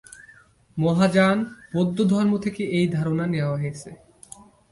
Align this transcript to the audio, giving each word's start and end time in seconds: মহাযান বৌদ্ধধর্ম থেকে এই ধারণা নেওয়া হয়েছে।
মহাযান 0.77 1.37
বৌদ্ধধর্ম 1.73 2.33
থেকে 2.37 2.63
এই 2.77 2.85
ধারণা 2.87 3.25
নেওয়া 3.27 3.55
হয়েছে। 3.57 3.89